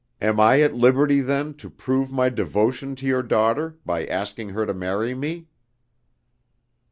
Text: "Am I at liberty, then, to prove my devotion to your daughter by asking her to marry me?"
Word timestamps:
"Am 0.19 0.39
I 0.39 0.61
at 0.61 0.73
liberty, 0.73 1.21
then, 1.21 1.53
to 1.57 1.69
prove 1.69 2.11
my 2.11 2.29
devotion 2.29 2.95
to 2.95 3.05
your 3.05 3.21
daughter 3.21 3.77
by 3.85 4.07
asking 4.07 4.49
her 4.49 4.65
to 4.65 4.73
marry 4.73 5.13
me?" 5.13 5.45